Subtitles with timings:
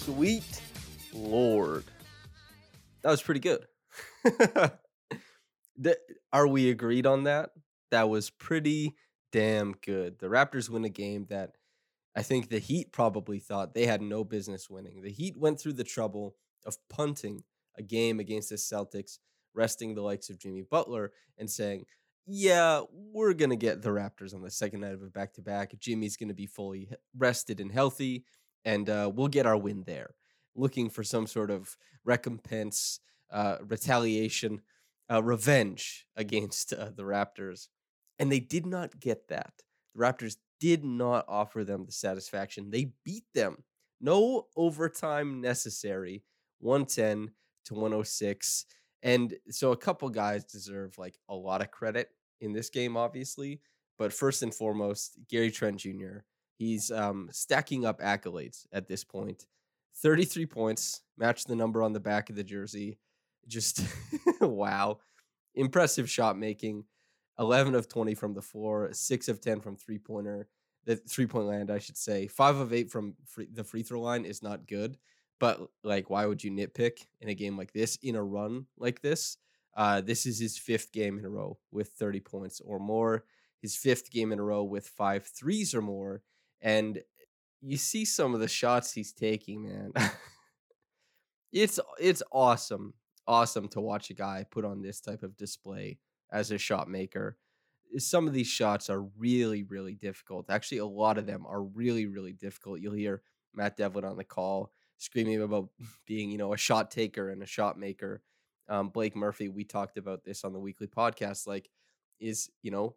[0.00, 0.62] Sweet
[1.12, 1.84] Lord.
[3.02, 3.66] That was pretty good.
[6.32, 7.50] Are we agreed on that?
[7.90, 8.96] That was pretty
[9.30, 10.18] damn good.
[10.18, 11.52] The Raptors win a game that
[12.16, 15.02] I think the Heat probably thought they had no business winning.
[15.02, 17.44] The Heat went through the trouble of punting
[17.76, 19.18] a game against the Celtics,
[19.52, 21.84] resting the likes of Jimmy Butler and saying,
[22.26, 25.42] yeah, we're going to get the Raptors on the second night of a back to
[25.42, 25.78] back.
[25.78, 28.24] Jimmy's going to be fully rested and healthy,
[28.64, 30.14] and uh, we'll get our win there.
[30.54, 34.62] Looking for some sort of recompense, uh, retaliation,
[35.10, 37.68] uh, revenge against uh, the Raptors.
[38.18, 39.52] And they did not get that.
[39.94, 42.70] The Raptors did not offer them the satisfaction.
[42.70, 43.64] They beat them.
[44.00, 46.22] No overtime necessary.
[46.60, 47.30] 110
[47.66, 48.66] to 106.
[49.02, 52.10] And so a couple guys deserve like a lot of credit
[52.40, 53.60] in this game, obviously.
[53.98, 56.18] But first and foremost, Gary Trent Jr.
[56.60, 59.46] He's um, stacking up accolades at this point.
[59.96, 62.98] 33 points, match the number on the back of the jersey.
[63.48, 63.82] Just
[64.42, 64.98] wow.
[65.54, 66.84] Impressive shot making.
[67.38, 70.48] 11 of 20 from the floor, 6 of 10 from three pointer,
[70.84, 72.26] the three point land, I should say.
[72.26, 74.98] 5 of 8 from free, the free throw line is not good,
[75.38, 79.00] but like, why would you nitpick in a game like this, in a run like
[79.00, 79.38] this?
[79.74, 83.24] Uh, this is his fifth game in a row with 30 points or more,
[83.62, 86.22] his fifth game in a row with five threes or more.
[86.62, 87.02] And
[87.60, 89.92] you see some of the shots he's taking, man.
[91.52, 92.94] it's it's awesome,
[93.26, 95.98] awesome to watch a guy put on this type of display
[96.32, 97.36] as a shot maker.
[97.98, 100.48] Some of these shots are really, really difficult.
[100.48, 102.80] Actually, a lot of them are really, really difficult.
[102.80, 103.22] You'll hear
[103.52, 105.70] Matt Devlin on the call screaming about
[106.06, 108.22] being, you know, a shot taker and a shot maker.
[108.68, 111.48] Um, Blake Murphy, we talked about this on the weekly podcast.
[111.48, 111.68] Like,
[112.20, 112.94] is you know,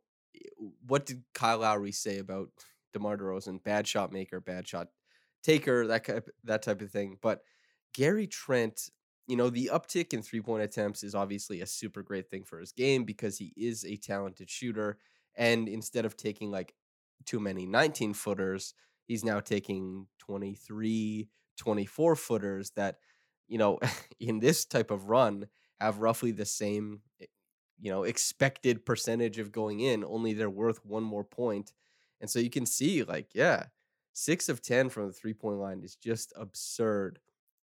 [0.86, 2.50] what did Kyle Lowry say about
[2.94, 3.64] DeMar DeRozan?
[3.64, 4.88] Bad shot maker, bad shot
[5.44, 7.18] taker, that type, that type of thing.
[7.22, 7.42] But
[7.94, 8.90] Gary Trent,
[9.28, 12.60] you know, the uptick in three point attempts is obviously a super great thing for
[12.60, 14.98] his game because he is a talented shooter.
[15.36, 16.74] And instead of taking like
[17.26, 18.74] too many 19 footers,
[19.06, 22.98] he's now taking 23, 24 footers that,
[23.48, 23.80] you know,
[24.20, 25.48] in this type of run
[25.80, 27.26] have roughly the same, eh,
[27.80, 31.74] you know, expected percentage of going in, only they're worth one more point.
[32.24, 33.66] And so you can see, like, yeah,
[34.14, 37.20] six of 10 from the three point line is just absurd.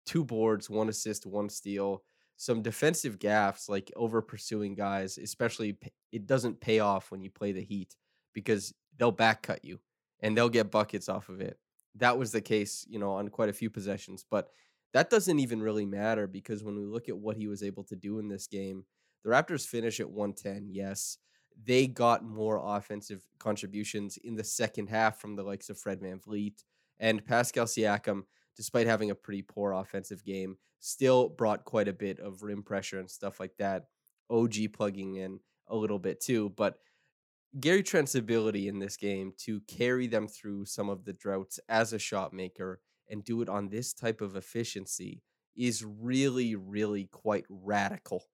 [0.07, 2.03] Two boards, one assist, one steal.
[2.39, 5.77] Some defensive gaffes, like over pursuing guys, especially
[6.11, 7.97] it doesn't pay off when you play the Heat
[8.33, 9.79] because they'll back cut you
[10.21, 11.59] and they'll get buckets off of it.
[11.97, 14.49] That was the case, you know, on quite a few possessions, but
[14.95, 17.97] that doesn't even really matter because when we look at what he was able to
[17.97, 18.87] do in this game,
[19.23, 20.69] the Raptors finish at 110.
[20.71, 21.19] Yes,
[21.65, 26.65] they got more offensive contributions in the second half from the likes of Fred VanVleet
[26.99, 28.23] and Pascal Siakam,
[28.57, 32.99] despite having a pretty poor offensive game, still brought quite a bit of rim pressure
[32.99, 33.87] and stuff like that.
[34.31, 36.79] OG plugging in a little bit too, but
[37.59, 41.93] Gary Trent's ability in this game to carry them through some of the droughts as
[41.93, 45.23] a shot maker and do it on this type of efficiency
[45.57, 48.25] is really, really quite radical.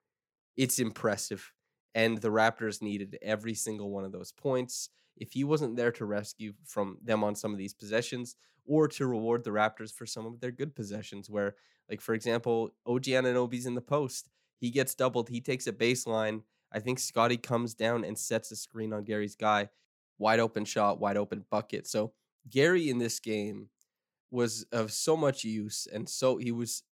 [0.56, 1.52] It's impressive.
[1.94, 4.88] And the Raptors needed every single one of those points.
[5.16, 9.06] If he wasn't there to rescue from them on some of these possessions or to
[9.06, 11.56] reward the Raptors for some of their good possessions, where,
[11.90, 16.42] like, for example, OG Anunoby's in the post, he gets doubled, he takes a baseline,
[16.72, 19.68] I think Scottie comes down and sets a screen on Gary's guy.
[20.18, 21.86] Wide open shot, wide open bucket.
[21.86, 22.12] So
[22.48, 23.68] Gary in this game
[24.30, 26.82] was of so much use and so he was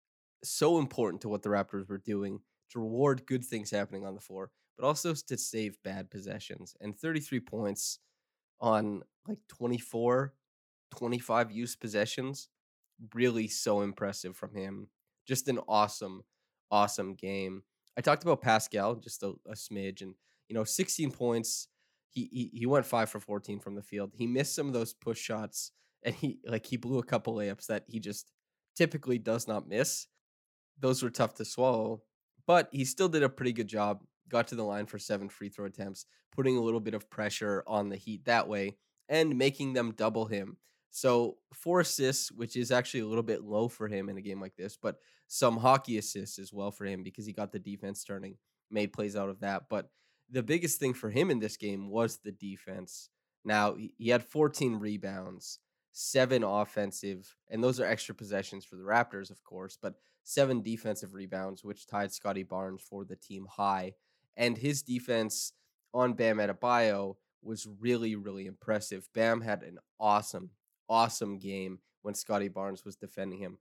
[0.44, 4.20] so important to what the Raptors were doing to reward good things happening on the
[4.20, 4.50] floor,
[4.80, 6.74] but also to save bad possessions.
[6.80, 7.98] And 33 points
[8.60, 10.32] on like 24,
[10.96, 12.48] 25 use possessions,
[13.14, 14.88] really so impressive from him.
[15.26, 16.22] Just an awesome,
[16.70, 17.62] awesome game.
[17.98, 20.14] I talked about Pascal just a, a smidge, and
[20.48, 21.68] you know, 16 points.
[22.08, 24.12] He, he he went five for 14 from the field.
[24.14, 25.72] He missed some of those push shots,
[26.02, 28.32] and he like he blew a couple layups that he just
[28.76, 30.06] typically does not miss.
[30.78, 32.02] Those were tough to swallow,
[32.46, 34.00] but he still did a pretty good job.
[34.30, 37.62] Got to the line for seven free throw attempts, putting a little bit of pressure
[37.66, 38.76] on the Heat that way,
[39.08, 40.56] and making them double him.
[40.90, 44.40] So four assists, which is actually a little bit low for him in a game
[44.40, 44.96] like this, but
[45.28, 48.36] some hockey assists as well for him because he got the defense turning,
[48.70, 49.64] made plays out of that.
[49.68, 49.90] But
[50.30, 53.08] the biggest thing for him in this game was the defense.
[53.44, 55.60] Now he had 14 rebounds,
[55.92, 59.94] seven offensive, and those are extra possessions for the Raptors, of course, but
[60.24, 63.94] seven defensive rebounds, which tied Scottie Barnes for the team high.
[64.36, 65.52] And his defense
[65.92, 69.08] on Bam Adebayo was really, really impressive.
[69.14, 70.50] Bam had an awesome,
[70.88, 73.58] awesome game when Scottie Barnes was defending him.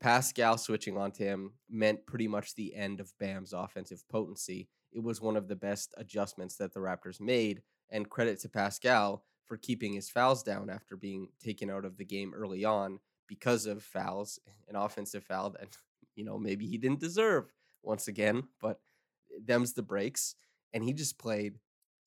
[0.00, 4.68] Pascal switching onto him meant pretty much the end of Bam's offensive potency.
[4.92, 9.24] It was one of the best adjustments that the Raptors made, and credit to Pascal
[9.44, 13.66] for keeping his fouls down after being taken out of the game early on because
[13.66, 14.38] of fouls,
[14.68, 15.76] an offensive foul that,
[16.14, 17.52] you know, maybe he didn't deserve
[17.82, 18.80] once again, but
[19.44, 20.34] them's the breaks.
[20.72, 21.58] And he just played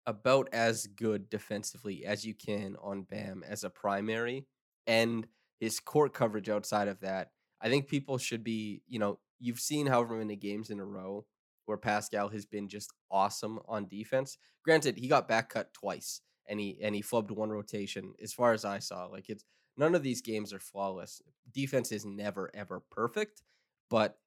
[0.05, 4.45] about as good defensively as you can on Bam as a primary.
[4.87, 5.27] And
[5.59, 7.31] his court coverage outside of that,
[7.61, 11.25] I think people should be, you know, you've seen however many games in a row
[11.65, 14.37] where Pascal has been just awesome on defense.
[14.65, 18.53] Granted, he got back cut twice and he and he flubbed one rotation as far
[18.53, 19.05] as I saw.
[19.05, 19.45] Like it's
[19.77, 21.21] none of these games are flawless.
[21.53, 23.43] Defense is never ever perfect,
[23.89, 24.17] but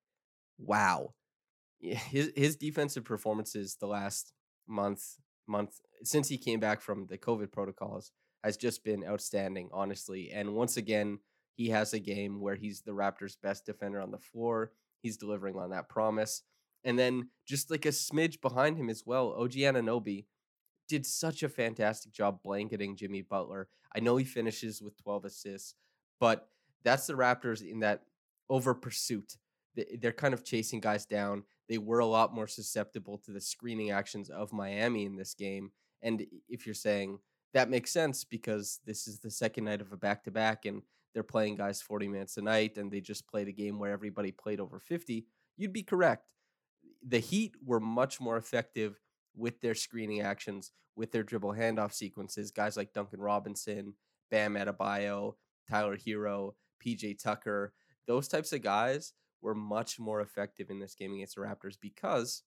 [0.58, 1.14] wow.
[1.80, 4.32] His his defensive performances the last
[4.66, 8.12] month month since he came back from the COVID protocols
[8.42, 10.30] has just been outstanding, honestly.
[10.32, 11.18] And once again,
[11.54, 14.72] he has a game where he's the Raptors' best defender on the floor.
[15.02, 16.42] He's delivering on that promise.
[16.84, 20.26] And then just like a smidge behind him as well, OG Anunoby
[20.88, 23.68] did such a fantastic job blanketing Jimmy Butler.
[23.94, 25.74] I know he finishes with 12 assists,
[26.20, 26.48] but
[26.84, 28.02] that's the Raptors in that
[28.48, 29.36] over pursuit.
[29.98, 31.42] They're kind of chasing guys down.
[31.68, 35.72] They were a lot more susceptible to the screening actions of Miami in this game.
[36.02, 37.18] And if you're saying
[37.54, 40.82] that makes sense because this is the second night of a back to back and
[41.14, 44.30] they're playing guys 40 minutes a night and they just played a game where everybody
[44.30, 45.26] played over 50,
[45.56, 46.28] you'd be correct.
[47.06, 49.00] The Heat were much more effective
[49.34, 52.50] with their screening actions, with their dribble handoff sequences.
[52.50, 53.94] Guys like Duncan Robinson,
[54.30, 55.34] Bam Adebayo,
[55.68, 56.52] Tyler Herro,
[56.84, 57.72] PJ Tucker,
[58.06, 59.14] those types of guys
[59.46, 62.42] were much more effective in this game against the Raptors because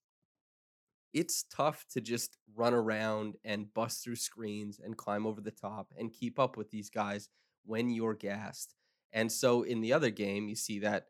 [1.13, 5.93] it's tough to just run around and bust through screens and climb over the top
[5.97, 7.29] and keep up with these guys
[7.65, 8.75] when you're gassed.
[9.13, 11.05] And so in the other game, you see that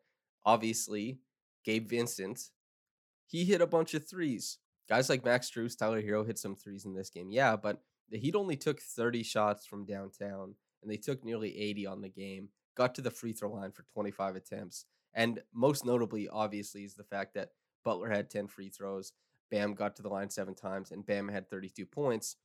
[0.46, 1.18] obviously
[1.64, 2.40] Gabe Vincent,
[3.26, 4.58] he hit a bunch of threes.
[4.88, 7.32] Guys like Max Strus, Tyler Herro hit some threes in this game.
[7.32, 11.86] Yeah, but the Heat only took 30 shots from downtown and they took nearly 80
[11.86, 12.48] on the game.
[12.76, 14.86] Got to the free throw line for 25 attempts.
[15.14, 17.50] And most notably, obviously, is the fact that
[17.84, 19.12] Butler had 10 free throws.
[19.50, 22.36] Bam got to the line seven times, and Bam had 32 points.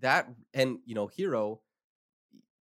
[0.00, 1.60] That, and, you know, Herro,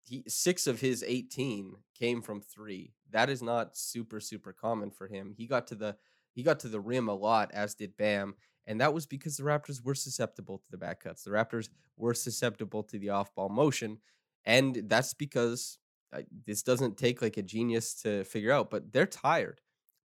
[0.04, 2.94] he, six of his 18 came from three.
[3.12, 5.34] That is not super, super common for him.
[5.38, 5.96] He got to the,
[6.34, 8.36] he got to the rim a lot, as did Bam.
[8.66, 11.24] And that was because the Raptors were susceptible to the back cuts.
[11.24, 14.00] The Raptors were susceptible to the off ball motion.
[14.46, 15.78] And that's because
[16.14, 19.62] Uh, this doesn't take like a genius to figure out, but they're tired.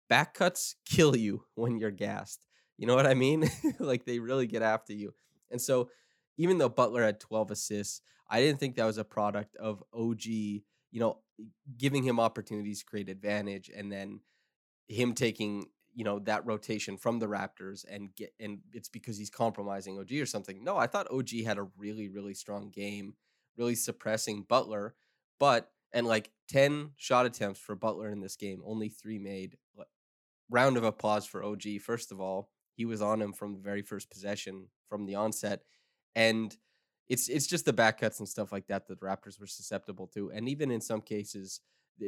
[0.09, 2.45] Back cuts kill you when you're gassed.
[2.77, 3.49] You know what I mean?
[3.79, 5.13] like they really get after you.
[5.51, 5.89] And so
[6.37, 10.25] even though Butler had 12 assists, I didn't think that was a product of OG,
[10.25, 11.19] you know,
[11.77, 14.21] giving him opportunities to create advantage and then
[14.87, 19.29] him taking, you know, that rotation from the Raptors and get and it's because he's
[19.29, 20.63] compromising OG or something.
[20.63, 23.15] No, I thought OG had a really really strong game,
[23.57, 24.93] really suppressing Butler,
[25.39, 29.57] but and like 10 shot attempts for Butler in this game, only three made.
[29.77, 29.83] Uh,
[30.47, 31.81] round of applause for OG.
[31.81, 35.63] First of all, he was on him from the very first possession from the onset.
[36.15, 36.55] And
[37.09, 40.05] it's it's just the back cuts and stuff like that that the Raptors were susceptible
[40.13, 40.29] to.
[40.29, 41.61] And even in some cases,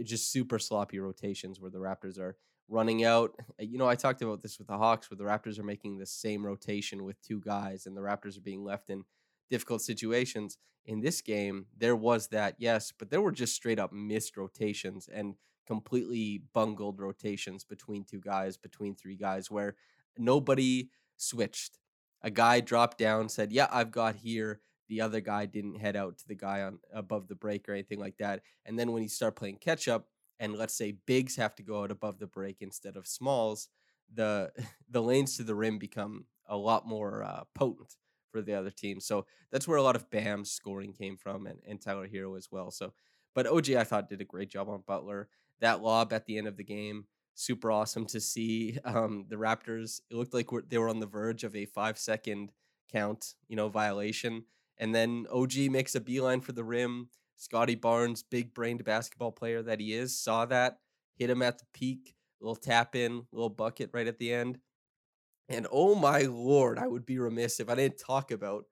[0.03, 3.31] just super sloppy rotations where the Raptors are running out.
[3.59, 6.05] You know, I talked about this with the Hawks, where the Raptors are making the
[6.05, 9.03] same rotation with two guys, and the Raptors are being left in
[9.49, 10.57] difficult situations.
[10.85, 15.07] In this game, there was that, yes, but there were just straight up missed rotations
[15.11, 15.35] and
[15.67, 19.75] completely bungled rotations between two guys, between three guys, where
[20.17, 21.77] nobody switched.
[22.21, 24.61] A guy dropped down, said, Yeah, I've got here.
[24.87, 27.99] The other guy didn't head out to the guy on above the break or anything
[27.99, 28.41] like that.
[28.65, 30.07] And then when you start playing catch up,
[30.39, 33.69] and let's say bigs have to go out above the break instead of smalls,
[34.11, 34.51] the
[34.89, 37.95] the lanes to the rim become a lot more uh, potent
[38.31, 38.99] for the other team.
[38.99, 42.49] So that's where a lot of Bam's scoring came from, and, and Tyler Herro as
[42.51, 42.71] well.
[42.71, 42.93] So,
[43.35, 45.29] but OG I thought did a great job on Butler.
[45.61, 47.05] That lob at the end of the game,
[47.35, 48.77] super awesome to see.
[48.85, 52.51] Um, the Raptors, it looked like they were on the verge of a five second
[52.91, 54.45] count, you know, violation.
[54.77, 57.09] And then OG makes a beeline for the rim.
[57.35, 60.79] Scottie Barnes, big brained basketball player that he is, saw that,
[61.15, 64.59] hit him at the peak, little tap in, little bucket right at the end.
[65.49, 68.65] And oh my lord, I would be remiss if I didn't talk about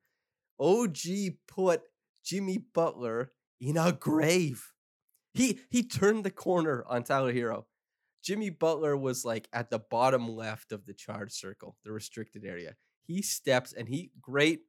[0.60, 0.98] OG
[1.48, 1.82] put
[2.24, 4.74] Jimmy Butler in a grave.
[5.34, 7.66] He he turned the corner on Tyler Herro.
[8.24, 12.76] Jimmy Butler was like at the bottom left of the charge circle, the restricted area.
[13.06, 14.62] He steps and he great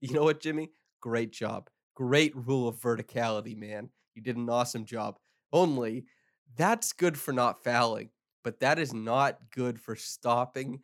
[0.00, 0.70] you know what, Jimmy?
[1.00, 1.68] Great job.
[1.94, 3.90] Great rule of verticality, man.
[4.14, 5.18] You did an awesome job.
[5.52, 6.06] Only
[6.56, 8.10] that's good for not fouling,
[8.42, 10.80] but that is not good for stopping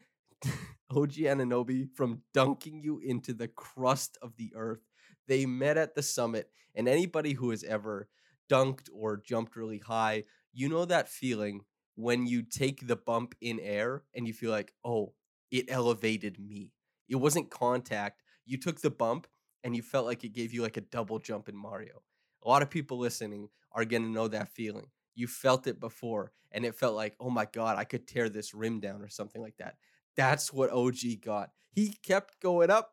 [0.91, 4.81] OG Anunoby from dunking you into the crust of the earth.
[5.29, 8.09] They met at the summit, and anybody who has ever
[8.51, 11.63] dunked or jumped really high, you know that feeling
[11.95, 15.15] when you take the bump in air and you feel like, oh,
[15.51, 16.73] it elevated me.
[17.09, 18.23] It wasn't contact.
[18.47, 19.27] You took the bump
[19.63, 22.03] and you felt like it gave you like a double jump in Mario.
[22.45, 24.87] A lot of people listening are going to know that feeling.
[25.15, 28.55] You felt it before and it felt like, oh my God, I could tear this
[28.55, 29.77] rim down or something like that.
[30.17, 31.51] That's what OG got.
[31.73, 32.93] He kept going up.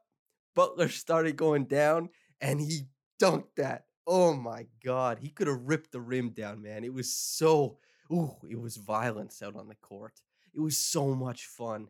[0.56, 2.10] Butler started going down
[2.42, 2.88] and he
[3.22, 3.86] dunked that.
[4.08, 5.20] Oh my God.
[5.20, 6.84] He could have ripped the rim down, man.
[6.84, 7.78] It was so,
[8.12, 10.22] ooh, it was violence out on the court.
[10.54, 11.88] It was so much fun.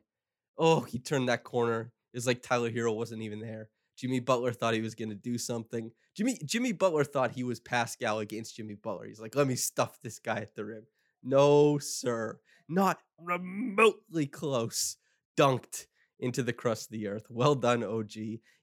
[0.57, 1.91] Oh, he turned that corner.
[2.13, 3.69] It was like Tyler Herro wasn't even there.
[3.95, 5.91] Jimmy Butler thought he was going to do something.
[6.15, 9.07] Jimmy Jimmy Butler thought he was Pascal against Jimmy Butler.
[9.07, 10.83] He's like, let me stuff this guy at the rim.
[11.21, 12.39] No, sir.
[12.69, 14.97] Not remotely close.
[15.37, 15.87] Dunked
[16.19, 17.25] into the crust of the earth.
[17.29, 18.15] Well done, OG.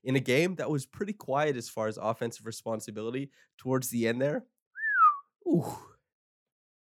[0.03, 4.21] In a game that was pretty quiet as far as offensive responsibility towards the end
[4.21, 4.45] there.
[5.47, 5.75] Ooh.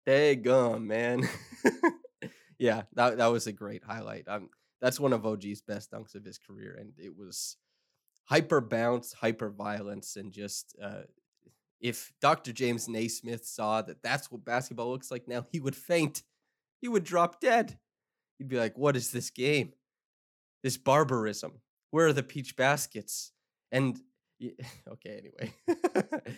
[0.07, 1.27] Daggum, man.
[2.57, 4.27] yeah, that, that was a great highlight.
[4.27, 4.49] Um,
[4.81, 7.55] that's one of OG's best dunks of his career, and it was
[8.25, 11.03] hyper bounce, hyper violence, and just uh,
[11.79, 12.51] if Dr.
[12.51, 16.23] James Naismith saw that that's what basketball looks like now, he would faint.
[16.81, 17.77] He would drop dead.
[18.43, 19.71] He'd be like, "What is this game?
[20.63, 21.61] This barbarism?
[21.91, 23.31] Where are the peach baskets?"
[23.71, 23.97] And
[24.87, 25.53] okay, anyway,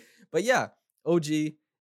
[0.32, 0.68] but yeah,
[1.04, 1.26] OG,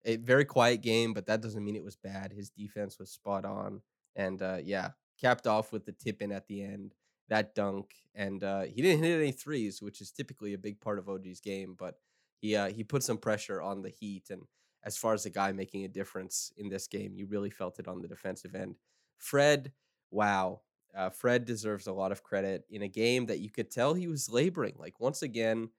[0.06, 2.32] a very quiet game, but that doesn't mean it was bad.
[2.32, 3.82] His defense was spot on,
[4.16, 6.96] and uh, yeah, capped off with the tip in at the end
[7.30, 11.00] that dunk, and uh, he didn't hit any threes, which is typically a big part
[11.00, 11.76] of OG's game.
[11.78, 11.96] But
[12.40, 14.44] he uh, he put some pressure on the Heat, and
[14.84, 17.88] as far as the guy making a difference in this game, you really felt it
[17.88, 18.76] on the defensive end.
[19.18, 19.72] Fred,
[20.14, 20.62] wow,
[20.96, 24.08] uh, Fred deserves a lot of credit in a game that you could tell he
[24.08, 24.76] was laboring.
[24.78, 25.70] Like once again,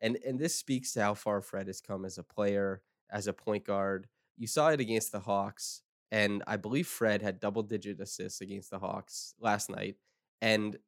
[0.00, 3.32] and and this speaks to how far Fred has come as a player, as a
[3.32, 4.08] point guard.
[4.36, 8.70] You saw it against the Hawks, and I believe Fred had double digit assists against
[8.70, 9.96] the Hawks last night.
[10.40, 10.78] And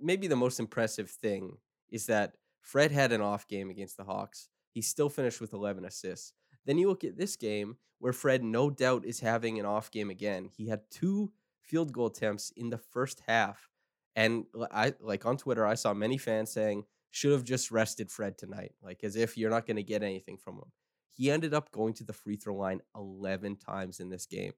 [0.00, 1.58] maybe the most impressive thing
[1.90, 4.48] is that Fred had an off game against the Hawks.
[4.72, 6.32] He still finished with 11 assists.
[6.64, 10.10] Then you look at this game where Fred, no doubt, is having an off game
[10.10, 10.48] again.
[10.56, 13.68] He had two field goal attempts in the first half.
[14.14, 18.36] And I like on Twitter, I saw many fans saying, should have just rested Fred
[18.38, 20.72] tonight, like as if you're not going to get anything from him.
[21.12, 24.52] He ended up going to the free throw line 11 times in this game.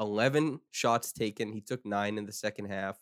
[0.00, 1.52] 11 shots taken.
[1.52, 2.98] He took nine in the second half.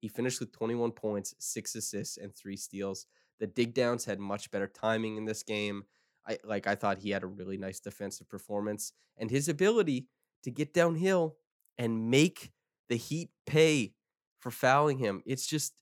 [0.00, 3.06] He finished with 21 points, six assists, and three steals.
[3.40, 5.84] The dig downs had much better timing in this game.
[6.28, 10.08] I like I thought he had a really nice defensive performance and his ability
[10.42, 11.36] to get downhill
[11.78, 12.50] and make
[12.88, 13.94] the Heat pay
[14.40, 15.22] for fouling him.
[15.26, 15.74] It's just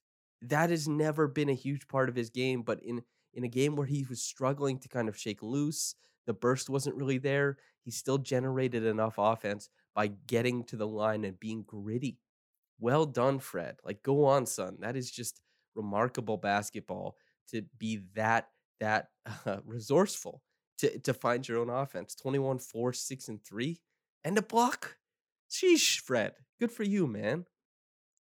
[0.43, 3.75] that has never been a huge part of his game, but in in a game
[3.75, 5.97] where he was struggling to kind of shake loose,
[6.27, 7.59] the burst wasn't really there.
[7.83, 12.19] He still generated enough offense by getting to the line and being gritty
[12.81, 13.77] well done, Fred.
[13.85, 14.77] Like, go on, son.
[14.81, 15.41] That is just
[15.75, 17.17] remarkable basketball
[17.49, 18.49] to be that
[18.81, 19.09] that
[19.47, 20.43] uh, resourceful
[20.79, 22.15] to to find your own offense.
[22.15, 23.81] 21 4 6 and 3
[24.25, 24.97] and a block.
[25.51, 26.33] Sheesh, Fred.
[26.61, 27.47] Good for you, man.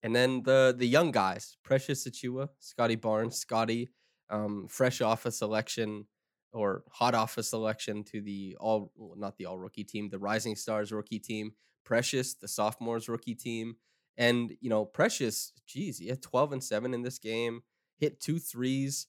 [0.02, 3.88] And then the the young guys, Precious Achiuwa, Scottie Barnes, Scottie,
[4.30, 6.06] um, fresh off a selection
[6.52, 10.56] or hot off a selection to the all not the all rookie team, the Rising
[10.56, 11.52] Stars rookie team.
[11.84, 13.76] Precious, the sophomores rookie team.
[14.16, 17.62] And you know, Precious, geez, he had 12 and 7 in this game,
[17.98, 19.06] hit two threes.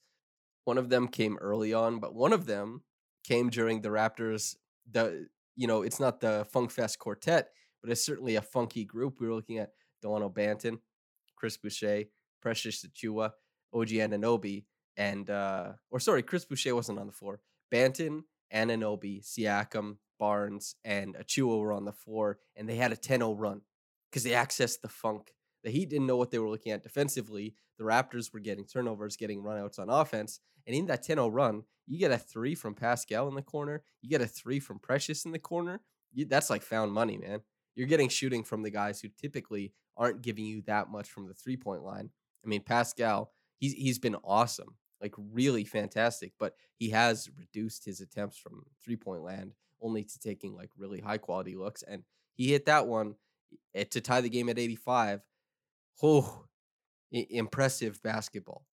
[0.63, 2.81] One of them came early on, but one of them
[3.23, 4.55] came during the Raptors.
[4.89, 7.49] The you know, it's not the Funk Fest quartet,
[7.85, 9.19] but it's certainly a funky group.
[9.19, 10.79] We were looking at Delano Banton,
[11.35, 12.05] Chris Boucher,
[12.41, 13.31] Precious Achiuwa,
[13.71, 14.65] OG Anunoby,
[14.97, 17.41] and uh or sorry, Chris Boucher wasn't on the floor.
[17.71, 23.35] Banton, Anunoby, Siakam, Barnes, and Achiuwa were on the floor, and they had a 10-0
[23.37, 23.61] run
[24.09, 25.33] because they accessed the funk.
[25.63, 27.53] The Heat didn't know what they were looking at defensively.
[27.77, 30.39] The Raptors were getting turnovers, getting runouts on offense.
[30.65, 33.83] And in that 10 0 run, you get a three from Pascal in the corner,
[34.01, 35.81] you get a three from Precious in the corner.
[36.13, 37.41] You, that's like found money, man.
[37.75, 41.33] You're getting shooting from the guys who typically aren't giving you that much from the
[41.33, 42.09] three point line.
[42.43, 48.01] I mean, Pascal, he's he's been awesome, like really fantastic, but he has reduced his
[48.01, 51.83] attempts from three point land only to taking like really high quality looks.
[51.83, 52.03] And
[52.33, 53.15] he hit that one
[53.73, 55.21] eh, to tie the game at 85.
[56.01, 56.45] Oh,
[57.11, 58.65] impressive basketball.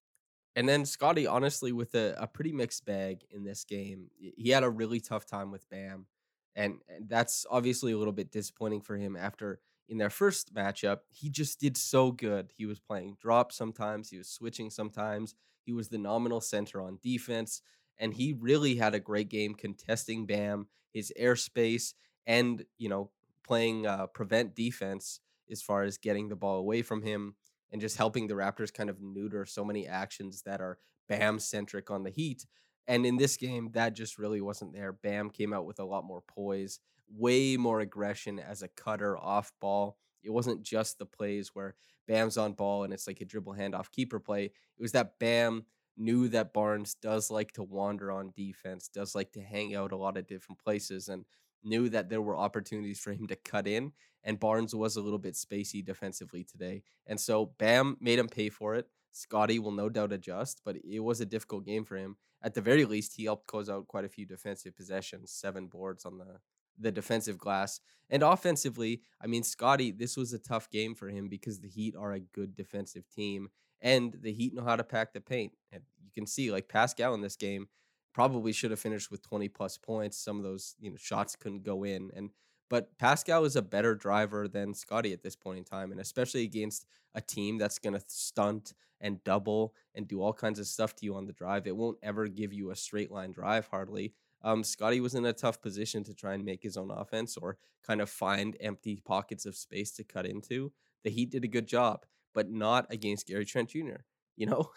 [0.55, 4.09] And then Scottie, honestly, with a, a pretty mixed bag in this game.
[4.19, 6.07] He had a really tough time with Bam.
[6.55, 11.01] And, and that's obviously a little bit disappointing for him after in their first matchup,
[11.11, 12.53] he just did so good.
[12.57, 15.35] He was playing drop sometimes, he was switching sometimes.
[15.65, 17.63] He was the nominal center on defense,
[17.99, 21.95] and he really had a great game contesting Bam, his airspace,
[22.27, 23.11] and you know
[23.45, 27.35] playing uh, prevent defense as far as getting the ball away from him
[27.71, 30.79] and just helping the Raptors kind of neuter so many actions that are
[31.09, 32.47] Bam centric on the Heat.
[32.87, 34.93] And in this game, that just really wasn't there.
[34.93, 39.53] Bam came out with a lot more poise, way more aggression as a cutter off
[39.61, 39.97] ball.
[40.23, 41.75] It wasn't just the plays where
[42.09, 44.47] Bam's on ball and it's like a dribble handoff keeper play.
[44.47, 49.33] It was that Bam knew that Barnes does like to wander on defense, does like
[49.33, 51.25] to hang out a lot of different places, and
[51.63, 53.93] knew that there were opportunities for him to cut in.
[54.25, 56.83] And Barnes was a little bit spacey defensively today.
[57.07, 58.87] And so Bam made him pay for it.
[59.13, 62.17] Scottie will no doubt adjust, but it was a difficult game for him.
[62.43, 66.05] At the very least, he helped close out quite a few defensive possessions, seven boards
[66.05, 66.39] on the
[66.79, 67.81] the defensive glass.
[68.11, 71.95] And offensively, I mean, Scottie, this was a tough game for him because the Heat
[71.97, 73.49] are a good defensive team
[73.81, 75.53] and the Heat know how to pack the paint.
[75.71, 77.69] And you can see, like Pascal in this game,
[78.13, 80.19] probably should have finished with 20 plus points.
[80.19, 82.11] Some of those, you know, shots couldn't go in.
[82.15, 82.31] And
[82.73, 86.43] but Pascal is a better driver than Scottie at this point in time, and especially
[86.45, 90.97] against a team that's going to stunt and double and do all kinds of stuff
[90.97, 91.67] to you on the drive.
[91.67, 94.15] It won't ever give you a straight line drive hardly.
[94.41, 97.59] Um, Scottie was in a tough position to try and make his own offense or
[97.87, 100.73] kind of find empty pockets of space to cut into.
[101.05, 104.01] The Heat did a good job, but not against Gary Trent Jr.
[104.35, 104.71] You know,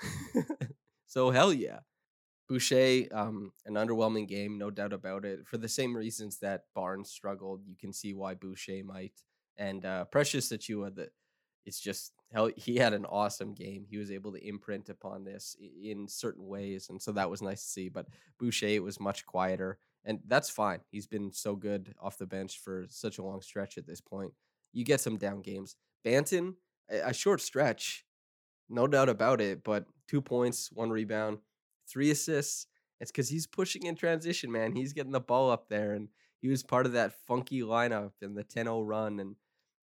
[1.05, 1.79] so hell yeah.
[2.47, 5.47] Boucher, um, an underwhelming game, no doubt about it.
[5.47, 9.13] For the same reasons that Barnes struggled, you can see why Boucher might.
[9.58, 11.10] And uh, Precious Achiuwa, that
[11.65, 12.51] it's just hell.
[12.55, 13.86] He had an awesome game.
[13.89, 17.62] He was able to imprint upon this in certain ways, and so that was nice
[17.63, 17.89] to see.
[17.89, 18.08] But
[18.39, 20.81] Boucher it was much quieter, and that's fine.
[20.91, 24.34] He's been so good off the bench for such a long stretch at this point.
[24.73, 25.75] You get some down games.
[26.05, 26.55] Banton,
[26.89, 28.05] a short stretch,
[28.69, 29.63] no doubt about it.
[29.63, 31.39] But two points, one rebound
[31.88, 32.67] three assists.
[33.00, 34.76] It's because he's pushing in transition, man.
[34.76, 36.10] He's getting the ball up there, and
[36.41, 39.19] he was part of that funky lineup in the 10-0 run.
[39.19, 39.36] And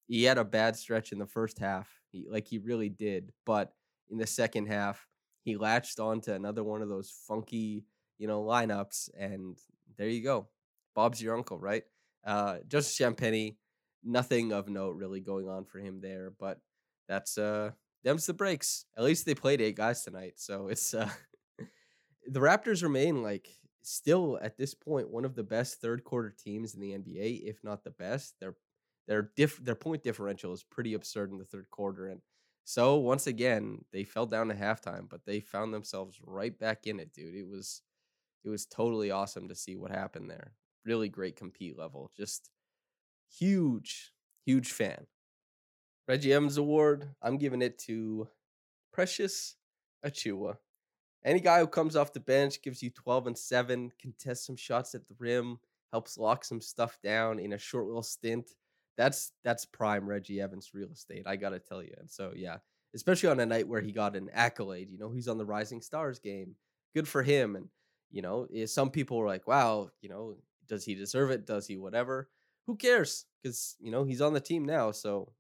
[0.07, 3.33] he had a bad stretch in the first half, he, like he really did.
[3.45, 3.73] But
[4.11, 5.07] in the second half,
[5.45, 7.85] he latched on to another one of those funky,
[8.19, 9.59] you know, lineups, and
[9.97, 10.49] there you go.
[10.95, 11.85] Bob's your uncle, right?
[12.25, 13.57] Uh, Justice Champagnie,
[14.05, 16.61] nothing of note really going on for him there, but
[17.09, 17.71] that's uh,
[18.05, 18.85] them's the breaks.
[18.97, 21.11] At least they played eight guys tonight, so it's uh,
[22.27, 23.49] the Raptors remain like
[23.83, 27.63] still at this point one of the best third quarter teams in the NBA, if
[27.65, 28.35] not the best.
[28.41, 28.55] Their
[29.09, 32.21] their diff their point differential is pretty absurd in the third quarter, and
[32.65, 37.01] so once again they fell down to halftime, but they found themselves right back in
[37.01, 37.35] it, dude.
[37.35, 37.83] It was
[38.45, 40.53] it was totally awesome to see what happened there.
[40.85, 42.51] Really great compete level, just
[43.31, 44.13] huge,
[44.45, 45.07] huge fan.
[46.09, 48.29] Reggie Evans Award, I'm giving it to
[48.93, 49.57] Precious
[50.05, 50.57] Achiuwa.
[51.25, 54.95] Any guy who comes off the bench gives you 12 and 7, contests some shots
[54.95, 55.59] at the rim,
[55.93, 58.51] helps lock some stuff down in a short little stint.
[58.97, 61.95] That's that's prime Reggie Evans real estate, I gotta tell you.
[61.99, 62.59] And so yeah,
[62.95, 65.81] especially on a night where he got an accolade, you know, he's on the Rising
[65.81, 66.57] Stars game.
[66.95, 67.57] Good for him.
[67.57, 67.69] And
[68.11, 70.37] you know, eh, some people were like, wow, you know,
[70.69, 71.47] does he deserve it?
[71.47, 72.29] Does he whatever?
[72.67, 73.27] Who cares?
[73.43, 75.33] Because you know he's on the team now, so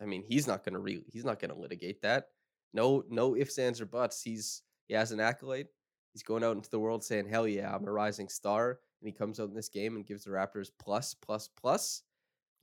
[0.00, 2.28] I mean, he's not gonna re he's not gonna litigate that.
[2.72, 4.22] No, no ifs, ands, or buts.
[4.22, 5.68] He's he has an accolade.
[6.12, 8.80] He's going out into the world saying, Hell yeah, I'm a rising star.
[9.00, 12.02] And he comes out in this game and gives the Raptors plus, plus, plus.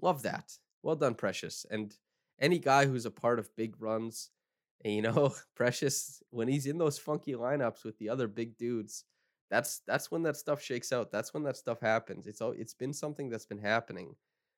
[0.01, 0.51] Love that.
[0.83, 1.65] Well done, Precious.
[1.71, 1.95] And
[2.37, 4.29] any guy who's a part of big runs,
[4.83, 9.05] and you know, Precious, when he's in those funky lineups with the other big dudes,
[9.49, 11.09] that's that's when that stuff shakes out.
[11.09, 12.27] That's when that stuff happens.
[12.27, 14.17] It's all it's been something that's been happening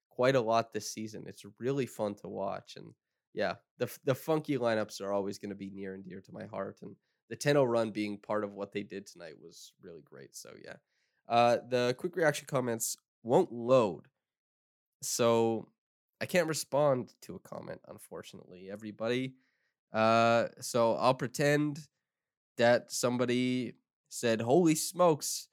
[0.10, 1.26] quite a lot this season.
[1.28, 2.78] It's really fun to watch.
[2.78, 2.96] And
[3.36, 6.46] yeah, the the funky lineups are always going to be near and dear to my
[6.48, 6.80] heart.
[6.82, 6.96] And
[7.30, 10.36] the 10-0 run being part of what they did tonight was really great.
[10.36, 10.76] So yeah.
[11.28, 14.08] Uh, the quick reaction comments won't load.
[15.02, 15.68] So
[16.20, 19.36] I can't respond to a comment, unfortunately, everybody.
[19.94, 21.80] Uh, so I'll pretend
[22.58, 23.76] that somebody
[24.10, 25.48] said, Holy smokes,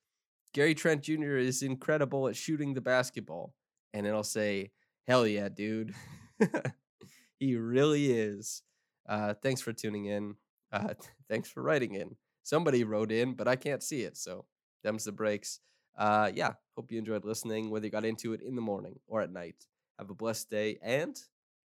[0.52, 1.36] Gary Trent Jr.
[1.36, 3.54] is incredible at shooting the basketball.
[3.92, 4.72] And it'll say,
[5.06, 5.94] Hell yeah, dude.
[7.38, 8.62] he really is.
[9.08, 10.34] Uh, thanks for tuning in.
[10.72, 10.94] Uh,
[11.28, 12.16] thanks for writing in.
[12.42, 14.16] Somebody wrote in, but I can't see it.
[14.16, 14.44] So,
[14.84, 15.60] them's the breaks.
[15.98, 19.22] Uh, yeah, hope you enjoyed listening, whether you got into it in the morning or
[19.22, 19.66] at night.
[19.98, 21.16] Have a blessed day and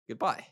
[0.09, 0.47] goodbye.